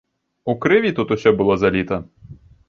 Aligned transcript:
У 0.45 0.55
крыві 0.63 0.91
тут 0.99 1.13
усё 1.17 1.35
было 1.43 1.59
заліта. 1.65 2.01